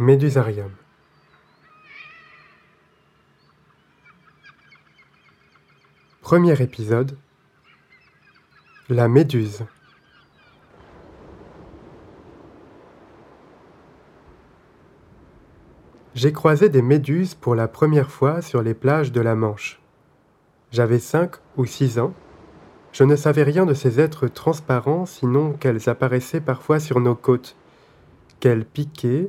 Médusarium. 0.00 0.70
Premier 6.22 6.62
épisode 6.62 7.18
La 8.88 9.08
méduse. 9.08 9.66
J'ai 16.14 16.32
croisé 16.32 16.70
des 16.70 16.80
méduses 16.80 17.34
pour 17.34 17.54
la 17.54 17.68
première 17.68 18.10
fois 18.10 18.40
sur 18.40 18.62
les 18.62 18.72
plages 18.72 19.12
de 19.12 19.20
la 19.20 19.34
Manche. 19.34 19.82
J'avais 20.72 20.98
cinq 20.98 21.32
ou 21.58 21.66
six 21.66 21.98
ans. 21.98 22.14
Je 22.92 23.04
ne 23.04 23.16
savais 23.16 23.42
rien 23.42 23.66
de 23.66 23.74
ces 23.74 24.00
êtres 24.00 24.28
transparents 24.28 25.04
sinon 25.04 25.52
qu'elles 25.52 25.90
apparaissaient 25.90 26.40
parfois 26.40 26.80
sur 26.80 27.00
nos 27.00 27.14
côtes, 27.14 27.54
qu'elles 28.40 28.64
piquaient 28.64 29.28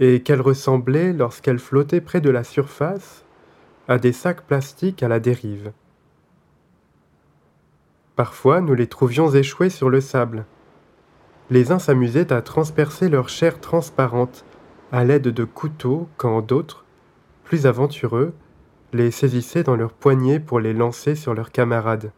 et 0.00 0.22
qu'elles 0.22 0.40
ressemblaient, 0.40 1.12
lorsqu'elles 1.12 1.58
flottaient 1.58 2.00
près 2.00 2.20
de 2.20 2.30
la 2.30 2.44
surface, 2.44 3.24
à 3.88 3.98
des 3.98 4.12
sacs 4.12 4.42
plastiques 4.42 5.02
à 5.02 5.08
la 5.08 5.20
dérive. 5.20 5.72
Parfois, 8.16 8.60
nous 8.60 8.74
les 8.74 8.86
trouvions 8.86 9.30
échoués 9.30 9.70
sur 9.70 9.90
le 9.90 10.00
sable. 10.00 10.44
Les 11.50 11.72
uns 11.72 11.78
s'amusaient 11.78 12.32
à 12.32 12.42
transpercer 12.42 13.08
leur 13.08 13.28
chair 13.28 13.60
transparente 13.60 14.44
à 14.92 15.04
l'aide 15.04 15.28
de 15.28 15.44
couteaux 15.44 16.08
quand 16.16 16.42
d'autres, 16.42 16.84
plus 17.44 17.66
aventureux, 17.66 18.34
les 18.92 19.10
saisissaient 19.10 19.62
dans 19.62 19.76
leurs 19.76 19.92
poignets 19.92 20.40
pour 20.40 20.60
les 20.60 20.74
lancer 20.74 21.14
sur 21.14 21.34
leurs 21.34 21.52
camarades. 21.52 22.10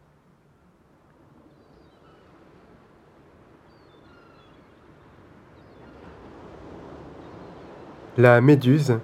La 8.21 8.39
méduse 8.39 8.99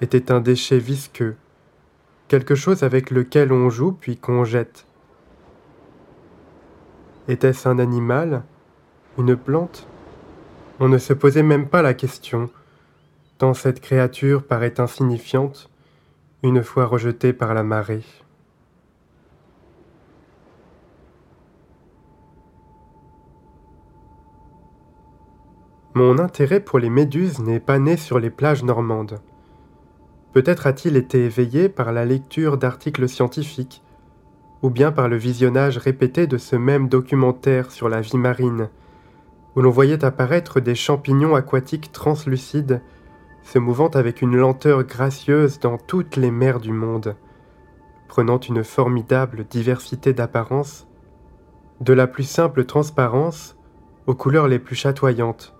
était 0.00 0.32
un 0.32 0.40
déchet 0.40 0.78
visqueux, 0.78 1.36
quelque 2.26 2.54
chose 2.54 2.84
avec 2.84 3.10
lequel 3.10 3.52
on 3.52 3.68
joue 3.68 3.92
puis 3.92 4.16
qu'on 4.16 4.44
jette. 4.44 4.86
Était-ce 7.28 7.68
un 7.68 7.78
animal 7.78 8.44
Une 9.18 9.36
plante? 9.36 9.86
On 10.80 10.88
ne 10.88 10.96
se 10.96 11.12
posait 11.12 11.42
même 11.42 11.68
pas 11.68 11.82
la 11.82 11.92
question 11.92 12.48
tant 13.36 13.52
cette 13.52 13.82
créature 13.82 14.42
paraît 14.42 14.80
insignifiante 14.80 15.68
une 16.42 16.62
fois 16.62 16.86
rejetée 16.86 17.34
par 17.34 17.52
la 17.52 17.62
marée. 17.62 18.04
Mon 25.96 26.18
intérêt 26.18 26.60
pour 26.60 26.78
les 26.78 26.90
méduses 26.90 27.38
n'est 27.38 27.58
pas 27.58 27.78
né 27.78 27.96
sur 27.96 28.18
les 28.18 28.28
plages 28.28 28.62
normandes. 28.62 29.18
Peut-être 30.34 30.66
a-t-il 30.66 30.94
été 30.94 31.24
éveillé 31.24 31.70
par 31.70 31.90
la 31.90 32.04
lecture 32.04 32.58
d'articles 32.58 33.08
scientifiques, 33.08 33.82
ou 34.60 34.68
bien 34.68 34.92
par 34.92 35.08
le 35.08 35.16
visionnage 35.16 35.78
répété 35.78 36.26
de 36.26 36.36
ce 36.36 36.54
même 36.54 36.90
documentaire 36.90 37.70
sur 37.70 37.88
la 37.88 38.02
vie 38.02 38.18
marine, 38.18 38.68
où 39.54 39.62
l'on 39.62 39.70
voyait 39.70 40.04
apparaître 40.04 40.60
des 40.60 40.74
champignons 40.74 41.34
aquatiques 41.34 41.92
translucides 41.92 42.82
se 43.42 43.58
mouvant 43.58 43.88
avec 43.88 44.20
une 44.20 44.36
lenteur 44.36 44.84
gracieuse 44.84 45.60
dans 45.60 45.78
toutes 45.78 46.16
les 46.16 46.30
mers 46.30 46.60
du 46.60 46.72
monde, 46.72 47.16
prenant 48.06 48.38
une 48.38 48.64
formidable 48.64 49.46
diversité 49.48 50.12
d'apparence, 50.12 50.86
de 51.80 51.94
la 51.94 52.06
plus 52.06 52.28
simple 52.28 52.66
transparence 52.66 53.56
aux 54.06 54.14
couleurs 54.14 54.46
les 54.46 54.58
plus 54.58 54.76
chatoyantes, 54.76 55.55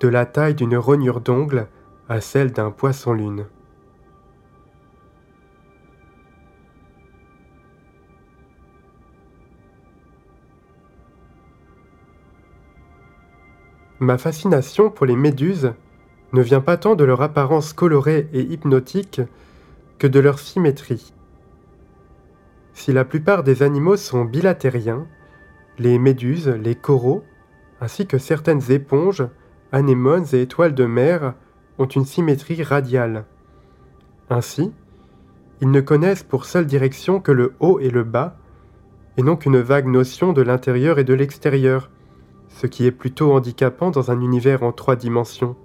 de 0.00 0.08
la 0.08 0.26
taille 0.26 0.54
d'une 0.54 0.76
rognure 0.76 1.20
d'ongle 1.20 1.66
à 2.08 2.20
celle 2.20 2.52
d'un 2.52 2.70
poisson-lune. 2.70 3.46
Ma 14.00 14.16
fascination 14.16 14.90
pour 14.90 15.06
les 15.06 15.16
méduses 15.16 15.72
ne 16.32 16.40
vient 16.40 16.60
pas 16.60 16.76
tant 16.76 16.94
de 16.94 17.02
leur 17.02 17.20
apparence 17.20 17.72
colorée 17.72 18.28
et 18.32 18.42
hypnotique 18.42 19.20
que 19.98 20.06
de 20.06 20.20
leur 20.20 20.38
symétrie. 20.38 21.12
Si 22.74 22.92
la 22.92 23.04
plupart 23.04 23.42
des 23.42 23.64
animaux 23.64 23.96
sont 23.96 24.24
bilatériens, 24.24 25.06
les 25.78 25.98
méduses, 25.98 26.48
les 26.48 26.76
coraux, 26.76 27.24
ainsi 27.80 28.06
que 28.06 28.18
certaines 28.18 28.70
éponges, 28.70 29.26
anémones 29.72 30.26
et 30.32 30.42
étoiles 30.42 30.74
de 30.74 30.84
mer 30.84 31.34
ont 31.78 31.86
une 31.86 32.04
symétrie 32.04 32.62
radiale. 32.62 33.24
Ainsi, 34.30 34.72
ils 35.60 35.70
ne 35.70 35.80
connaissent 35.80 36.22
pour 36.22 36.44
seule 36.44 36.66
direction 36.66 37.20
que 37.20 37.32
le 37.32 37.54
haut 37.60 37.80
et 37.80 37.90
le 37.90 38.04
bas, 38.04 38.36
et 39.16 39.22
non 39.22 39.36
qu'une 39.36 39.58
vague 39.58 39.86
notion 39.86 40.32
de 40.32 40.42
l'intérieur 40.42 40.98
et 40.98 41.04
de 41.04 41.14
l'extérieur, 41.14 41.90
ce 42.48 42.66
qui 42.66 42.86
est 42.86 42.92
plutôt 42.92 43.32
handicapant 43.32 43.90
dans 43.90 44.10
un 44.10 44.20
univers 44.20 44.62
en 44.62 44.72
trois 44.72 44.96
dimensions. 44.96 45.56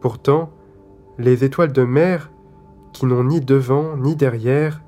Pourtant, 0.00 0.50
les 1.18 1.44
étoiles 1.44 1.72
de 1.72 1.84
mer, 1.84 2.32
qui 2.92 3.06
n'ont 3.06 3.22
ni 3.22 3.40
devant 3.40 3.96
ni 3.96 4.16
derrière, 4.16 4.82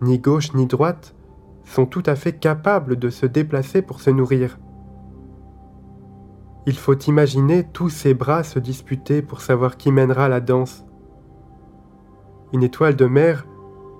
ni 0.00 0.18
gauche 0.18 0.54
ni 0.54 0.66
droite, 0.66 1.14
sont 1.64 1.86
tout 1.86 2.02
à 2.06 2.14
fait 2.14 2.32
capables 2.32 2.96
de 2.96 3.10
se 3.10 3.26
déplacer 3.26 3.82
pour 3.82 4.00
se 4.00 4.10
nourrir. 4.10 4.58
Il 6.66 6.76
faut 6.76 6.98
imaginer 6.98 7.64
tous 7.64 7.90
ces 7.90 8.14
bras 8.14 8.42
se 8.42 8.58
disputer 8.58 9.20
pour 9.20 9.40
savoir 9.40 9.76
qui 9.76 9.92
mènera 9.92 10.28
la 10.28 10.40
danse. 10.40 10.84
Une 12.52 12.62
étoile 12.62 12.96
de 12.96 13.06
mer 13.06 13.46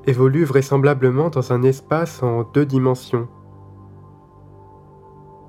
évolue 0.06 0.44
vraisemblablement 0.44 1.28
dans 1.28 1.52
un 1.52 1.62
espace 1.62 2.22
en 2.22 2.44
deux 2.44 2.64
dimensions. 2.64 3.28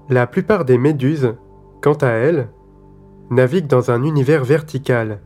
La 0.09 0.27
plupart 0.27 0.65
des 0.65 0.77
méduses, 0.77 1.35
quant 1.81 1.93
à 1.93 2.07
elles, 2.07 2.49
naviguent 3.29 3.67
dans 3.67 3.91
un 3.91 4.03
univers 4.03 4.43
vertical, 4.43 5.21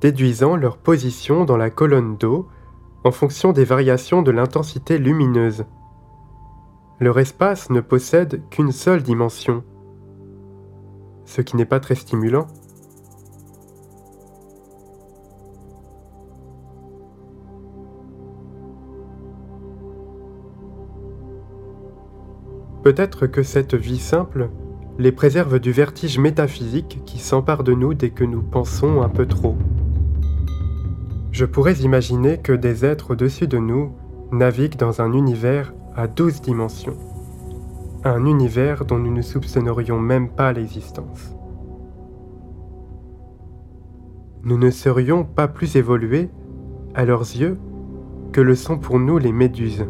déduisant 0.00 0.56
leur 0.56 0.76
position 0.76 1.44
dans 1.44 1.56
la 1.56 1.70
colonne 1.70 2.16
d'eau 2.16 2.48
en 3.04 3.10
fonction 3.10 3.52
des 3.52 3.64
variations 3.64 4.22
de 4.22 4.30
l'intensité 4.30 4.98
lumineuse. 4.98 5.64
Leur 7.00 7.20
espace 7.20 7.70
ne 7.70 7.80
possède 7.80 8.42
qu'une 8.50 8.72
seule 8.72 9.04
dimension, 9.04 9.62
ce 11.24 11.42
qui 11.42 11.54
n'est 11.54 11.64
pas 11.64 11.78
très 11.78 11.94
stimulant. 11.94 12.48
Peut-être 22.82 23.26
que 23.28 23.44
cette 23.44 23.74
vie 23.74 23.98
simple 23.98 24.50
les 24.98 25.12
préserve 25.12 25.60
du 25.60 25.70
vertige 25.70 26.18
métaphysique 26.18 27.02
qui 27.04 27.20
s'empare 27.20 27.62
de 27.62 27.74
nous 27.74 27.94
dès 27.94 28.10
que 28.10 28.24
nous 28.24 28.42
pensons 28.42 29.02
un 29.02 29.08
peu 29.08 29.26
trop. 29.26 29.56
Je 31.30 31.44
pourrais 31.44 31.74
imaginer 31.74 32.38
que 32.38 32.52
des 32.52 32.84
êtres 32.84 33.12
au-dessus 33.12 33.46
de 33.46 33.58
nous 33.58 33.92
naviguent 34.32 34.76
dans 34.76 35.00
un 35.00 35.12
univers 35.12 35.72
à 35.98 36.06
douze 36.06 36.40
dimensions. 36.40 36.96
Un 38.04 38.24
univers 38.24 38.84
dont 38.84 39.00
nous 39.00 39.12
ne 39.12 39.20
soupçonnerions 39.20 39.98
même 39.98 40.28
pas 40.28 40.52
l'existence. 40.52 41.34
Nous 44.44 44.56
ne 44.56 44.70
serions 44.70 45.24
pas 45.24 45.48
plus 45.48 45.74
évolués, 45.74 46.30
à 46.94 47.04
leurs 47.04 47.22
yeux, 47.22 47.58
que 48.30 48.40
le 48.40 48.54
sont 48.54 48.78
pour 48.78 49.00
nous 49.00 49.18
les 49.18 49.32
méduses. 49.32 49.86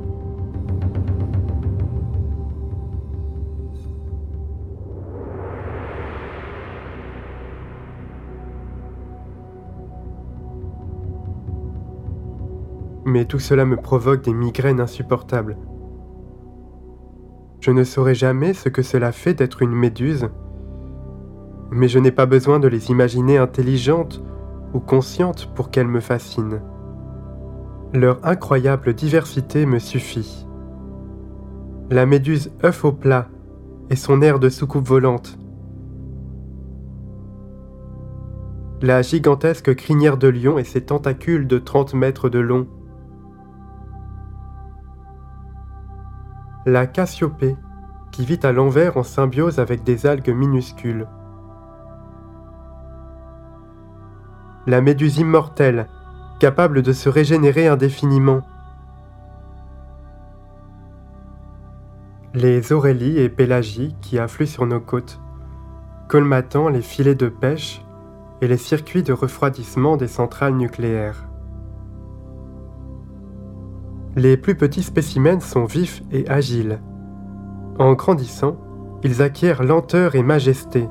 mais 13.04 13.24
tout 13.24 13.38
cela 13.38 13.64
me 13.64 13.76
provoque 13.78 14.22
des 14.22 14.34
migraines 14.34 14.80
insupportables. 14.80 15.56
Je 17.60 17.70
ne 17.70 17.84
saurais 17.84 18.14
jamais 18.14 18.54
ce 18.54 18.68
que 18.68 18.82
cela 18.82 19.12
fait 19.12 19.34
d'être 19.34 19.62
une 19.62 19.74
méduse, 19.74 20.28
mais 21.70 21.88
je 21.88 21.98
n'ai 21.98 22.12
pas 22.12 22.26
besoin 22.26 22.60
de 22.60 22.68
les 22.68 22.90
imaginer 22.90 23.36
intelligentes 23.36 24.22
ou 24.74 24.80
conscientes 24.80 25.52
pour 25.54 25.70
qu'elles 25.70 25.88
me 25.88 26.00
fascinent. 26.00 26.60
Leur 27.92 28.24
incroyable 28.24 28.94
diversité 28.94 29.66
me 29.66 29.78
suffit. 29.78 30.46
La 31.90 32.06
méduse 32.06 32.52
œuf 32.62 32.84
au 32.84 32.92
plat 32.92 33.28
et 33.90 33.96
son 33.96 34.22
air 34.22 34.38
de 34.38 34.50
soucoupe 34.50 34.86
volante. 34.86 35.38
La 38.82 39.02
gigantesque 39.02 39.74
crinière 39.74 40.18
de 40.18 40.28
lion 40.28 40.58
et 40.58 40.64
ses 40.64 40.82
tentacules 40.82 41.48
de 41.48 41.58
30 41.58 41.94
mètres 41.94 42.28
de 42.28 42.38
long. 42.38 42.68
La 46.68 46.86
Cassiopée 46.86 47.56
qui 48.10 48.26
vit 48.26 48.40
à 48.42 48.52
l'envers 48.52 48.98
en 48.98 49.02
symbiose 49.02 49.58
avec 49.58 49.84
des 49.84 50.06
algues 50.06 50.34
minuscules. 50.34 51.06
La 54.66 54.82
méduse 54.82 55.16
immortelle, 55.16 55.88
capable 56.40 56.82
de 56.82 56.92
se 56.92 57.08
régénérer 57.08 57.68
indéfiniment. 57.68 58.42
Les 62.34 62.72
aurélies 62.72 63.18
et 63.18 63.30
pélagies 63.30 63.96
qui 64.02 64.18
affluent 64.18 64.46
sur 64.46 64.66
nos 64.66 64.80
côtes, 64.80 65.20
colmatant 66.08 66.68
les 66.68 66.82
filets 66.82 67.14
de 67.14 67.28
pêche 67.28 67.82
et 68.42 68.46
les 68.48 68.58
circuits 68.58 69.02
de 69.02 69.14
refroidissement 69.14 69.96
des 69.96 70.08
centrales 70.08 70.54
nucléaires. 70.54 71.27
Les 74.18 74.36
plus 74.36 74.56
petits 74.56 74.82
spécimens 74.82 75.38
sont 75.38 75.64
vifs 75.64 76.02
et 76.10 76.28
agiles. 76.28 76.80
En 77.78 77.92
grandissant, 77.92 78.56
ils 79.04 79.22
acquièrent 79.22 79.62
lenteur 79.62 80.16
et 80.16 80.24
majesté, 80.24 80.88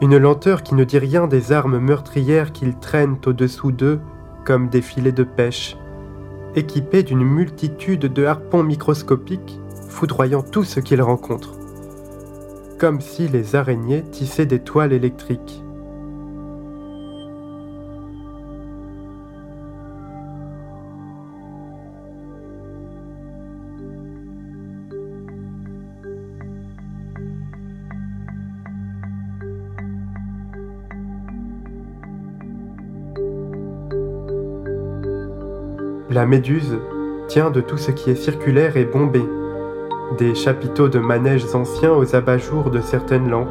une 0.00 0.18
lenteur 0.18 0.62
qui 0.62 0.76
ne 0.76 0.84
dit 0.84 1.00
rien 1.00 1.26
des 1.26 1.50
armes 1.50 1.80
meurtrières 1.80 2.52
qu'ils 2.52 2.78
traînent 2.78 3.18
au-dessous 3.26 3.72
d'eux 3.72 3.98
comme 4.44 4.68
des 4.68 4.82
filets 4.82 5.10
de 5.10 5.24
pêche, 5.24 5.76
équipés 6.54 7.02
d'une 7.02 7.24
multitude 7.24 8.06
de 8.06 8.24
harpons 8.24 8.62
microscopiques 8.62 9.58
foudroyant 9.88 10.42
tout 10.42 10.62
ce 10.62 10.78
qu'ils 10.78 11.02
rencontrent, 11.02 11.58
comme 12.78 13.00
si 13.00 13.26
les 13.26 13.56
araignées 13.56 14.04
tissaient 14.12 14.46
des 14.46 14.60
toiles 14.60 14.92
électriques. 14.92 15.61
La 36.12 36.26
méduse 36.26 36.78
tient 37.26 37.50
de 37.50 37.62
tout 37.62 37.78
ce 37.78 37.90
qui 37.90 38.10
est 38.10 38.16
circulaire 38.16 38.76
et 38.76 38.84
bombé, 38.84 39.24
des 40.18 40.34
chapiteaux 40.34 40.88
de 40.88 40.98
manèges 40.98 41.46
anciens 41.54 41.94
aux 41.94 42.14
abat-jours 42.14 42.70
de 42.70 42.80
certaines 42.80 43.30
lampes, 43.30 43.48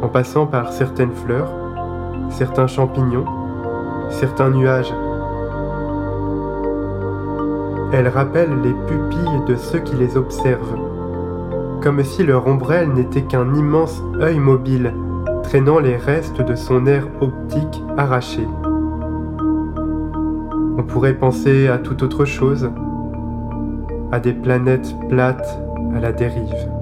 en 0.00 0.08
passant 0.08 0.46
par 0.46 0.72
certaines 0.72 1.12
fleurs, 1.12 1.52
certains 2.30 2.66
champignons, 2.66 3.26
certains 4.08 4.48
nuages. 4.48 4.94
Elle 7.92 8.08
rappelle 8.08 8.62
les 8.62 8.74
pupilles 8.88 9.44
de 9.46 9.56
ceux 9.56 9.80
qui 9.80 9.96
les 9.96 10.16
observent, 10.16 10.78
comme 11.82 12.02
si 12.04 12.22
leur 12.22 12.46
ombrelle 12.46 12.88
n'était 12.94 13.24
qu'un 13.24 13.54
immense 13.54 14.02
œil 14.22 14.38
mobile 14.38 14.94
traînant 15.42 15.78
les 15.78 15.98
restes 15.98 16.40
de 16.40 16.54
son 16.54 16.86
air 16.86 17.06
optique 17.20 17.82
arraché. 17.98 18.46
On 20.78 20.82
pourrait 20.82 21.14
penser 21.14 21.68
à 21.68 21.78
toute 21.78 22.02
autre 22.02 22.24
chose, 22.24 22.70
à 24.12 24.20
des 24.20 24.32
planètes 24.32 24.94
plates 25.08 25.58
à 25.94 26.00
la 26.00 26.12
dérive. 26.12 26.79